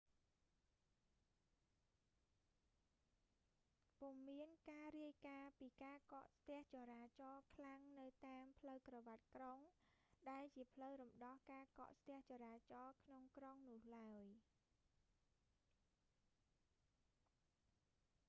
[3.99, 9.59] ពុំមានការរាយការណ៍ពីការកកស្ទះចរាចរខ្លាំងនៅតាមផ្លូវក្រវាត់ក្រុង
[10.29, 14.23] ដែលជាផ្លូវរំដោះការកកស្ទះចរាចរក្នុងក្រុងនោះឡើយ